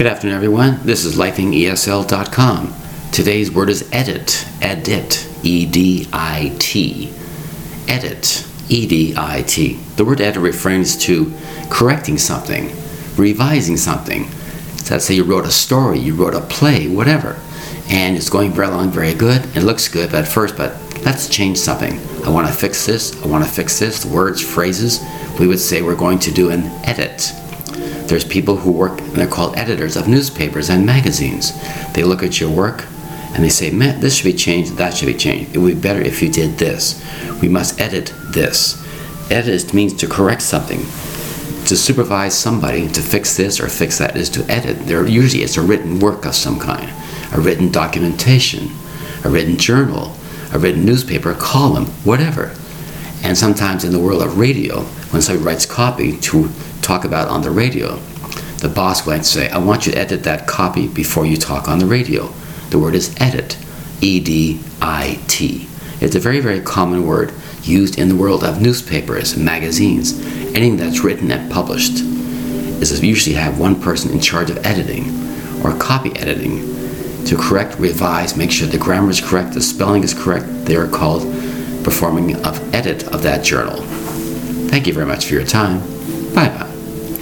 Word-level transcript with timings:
Good 0.00 0.06
afternoon, 0.06 0.36
everyone. 0.36 0.80
This 0.82 1.04
is 1.04 1.18
lightningesl.com. 1.18 2.74
Today's 3.12 3.50
word 3.50 3.68
is 3.68 3.86
edit. 3.92 4.46
Edit. 4.62 5.28
E 5.42 5.66
D 5.66 6.08
I 6.10 6.56
T. 6.58 7.12
Edit. 7.86 8.48
E 8.70 8.86
D 8.86 9.12
I 9.14 9.42
T. 9.42 9.74
The 9.96 10.06
word 10.06 10.22
edit 10.22 10.42
refers 10.42 10.96
to 11.00 11.30
correcting 11.68 12.16
something, 12.16 12.74
revising 13.16 13.76
something. 13.76 14.30
So 14.78 14.94
let's 14.94 15.04
say 15.04 15.16
you 15.16 15.24
wrote 15.24 15.44
a 15.44 15.50
story, 15.50 15.98
you 15.98 16.14
wrote 16.14 16.32
a 16.32 16.40
play, 16.40 16.88
whatever, 16.88 17.38
and 17.90 18.16
it's 18.16 18.30
going 18.30 18.52
very 18.52 18.68
long, 18.68 18.90
very 18.90 19.12
good. 19.12 19.54
It 19.54 19.64
looks 19.64 19.86
good 19.86 20.14
at 20.14 20.26
first, 20.26 20.56
but 20.56 20.80
let's 21.04 21.28
change 21.28 21.58
something. 21.58 22.00
I 22.24 22.30
want 22.30 22.46
to 22.46 22.54
fix 22.54 22.86
this. 22.86 23.22
I 23.22 23.26
want 23.26 23.44
to 23.44 23.50
fix 23.50 23.78
this. 23.78 24.06
Words, 24.06 24.40
phrases. 24.40 25.04
We 25.38 25.46
would 25.46 25.60
say 25.60 25.82
we're 25.82 25.94
going 25.94 26.20
to 26.20 26.32
do 26.32 26.48
an 26.48 26.62
edit. 26.86 27.34
There's 28.10 28.24
people 28.24 28.56
who 28.56 28.72
work, 28.72 29.00
and 29.00 29.12
they're 29.12 29.28
called 29.28 29.56
editors 29.56 29.96
of 29.96 30.08
newspapers 30.08 30.68
and 30.68 30.84
magazines. 30.84 31.52
They 31.92 32.02
look 32.02 32.24
at 32.24 32.40
your 32.40 32.50
work 32.50 32.84
and 33.32 33.44
they 33.44 33.48
say, 33.48 33.70
man, 33.70 34.00
this 34.00 34.16
should 34.16 34.24
be 34.24 34.32
changed, 34.32 34.72
that 34.78 34.94
should 34.94 35.06
be 35.06 35.14
changed. 35.14 35.54
It 35.54 35.58
would 35.58 35.76
be 35.76 35.80
better 35.80 36.00
if 36.00 36.20
you 36.20 36.28
did 36.28 36.58
this. 36.58 37.00
We 37.40 37.48
must 37.48 37.80
edit 37.80 38.12
this. 38.32 38.84
Edit 39.30 39.72
means 39.72 39.94
to 39.94 40.08
correct 40.08 40.42
something. 40.42 40.80
To 41.66 41.76
supervise 41.76 42.36
somebody 42.36 42.88
to 42.88 43.00
fix 43.00 43.36
this 43.36 43.60
or 43.60 43.68
fix 43.68 43.98
that 43.98 44.16
is 44.16 44.28
to 44.30 44.44
edit. 44.50 44.86
There 44.86 45.06
usually 45.06 45.44
it's 45.44 45.56
a 45.56 45.62
written 45.62 46.00
work 46.00 46.26
of 46.26 46.34
some 46.34 46.58
kind, 46.58 46.90
a 47.32 47.40
written 47.40 47.70
documentation, 47.70 48.70
a 49.22 49.30
written 49.30 49.56
journal, 49.56 50.16
a 50.52 50.58
written 50.58 50.84
newspaper, 50.84 51.32
column, 51.34 51.86
whatever. 52.02 52.56
And 53.22 53.38
sometimes 53.38 53.84
in 53.84 53.92
the 53.92 54.00
world 54.00 54.22
of 54.22 54.36
radio, 54.36 54.80
when 55.12 55.22
somebody 55.22 55.46
writes 55.46 55.64
copy 55.64 56.16
to 56.18 56.50
talk 56.80 57.04
about 57.04 57.28
on 57.28 57.42
the 57.42 57.50
radio, 57.50 57.96
the 58.58 58.68
boss 58.68 59.06
might 59.06 59.24
say, 59.24 59.48
I 59.48 59.58
want 59.58 59.86
you 59.86 59.92
to 59.92 59.98
edit 59.98 60.24
that 60.24 60.46
copy 60.46 60.88
before 60.88 61.24
you 61.26 61.36
talk 61.36 61.68
on 61.68 61.78
the 61.78 61.86
radio. 61.86 62.28
The 62.70 62.78
word 62.78 62.94
is 62.94 63.14
edit, 63.18 63.58
E 64.00 64.20
D 64.20 64.60
I 64.80 65.18
T. 65.28 65.66
It's 66.00 66.14
a 66.14 66.20
very, 66.20 66.40
very 66.40 66.60
common 66.60 67.06
word 67.06 67.32
used 67.62 67.98
in 67.98 68.08
the 68.08 68.16
world 68.16 68.44
of 68.44 68.60
newspapers, 68.60 69.36
magazines, 69.36 70.18
anything 70.54 70.76
that's 70.76 71.00
written 71.00 71.30
and 71.30 71.50
published. 71.50 72.04
Is 72.80 73.02
usually 73.02 73.36
have 73.36 73.60
one 73.60 73.80
person 73.80 74.10
in 74.10 74.20
charge 74.20 74.48
of 74.48 74.64
editing 74.64 75.04
or 75.62 75.76
copy 75.76 76.10
editing 76.18 76.60
to 77.26 77.36
correct, 77.36 77.78
revise, 77.78 78.36
make 78.36 78.50
sure 78.50 78.66
the 78.66 78.78
grammar 78.78 79.10
is 79.10 79.20
correct, 79.20 79.52
the 79.52 79.60
spelling 79.60 80.02
is 80.02 80.14
correct. 80.14 80.46
They 80.64 80.76
are 80.76 80.88
called 80.88 81.22
performing 81.84 82.36
of 82.44 82.74
edit 82.74 83.06
of 83.08 83.22
that 83.22 83.44
journal. 83.44 83.82
Thank 84.70 84.86
you 84.86 84.94
very 84.94 85.06
much 85.06 85.26
for 85.26 85.34
your 85.34 85.44
time. 85.44 85.80
Bye 86.34 86.48
bye. 86.48 86.69